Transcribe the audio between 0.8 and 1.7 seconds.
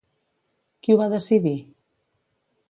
Qui ho va decidir?